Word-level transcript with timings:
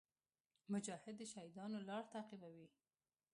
مجاهد 0.73 1.15
د 1.17 1.21
شهیدانو 1.33 1.77
لار 1.89 2.03
تعقیبوي. 2.13 2.67